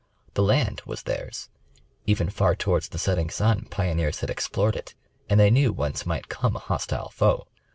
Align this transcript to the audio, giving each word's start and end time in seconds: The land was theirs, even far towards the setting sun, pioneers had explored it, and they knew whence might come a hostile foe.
The 0.33 0.41
land 0.41 0.81
was 0.83 1.03
theirs, 1.03 1.47
even 2.07 2.31
far 2.31 2.55
towards 2.55 2.89
the 2.89 2.97
setting 2.97 3.29
sun, 3.29 3.67
pioneers 3.69 4.21
had 4.21 4.31
explored 4.31 4.75
it, 4.75 4.95
and 5.29 5.39
they 5.39 5.51
knew 5.51 5.71
whence 5.71 6.07
might 6.07 6.27
come 6.27 6.55
a 6.55 6.59
hostile 6.59 7.09
foe. 7.09 7.45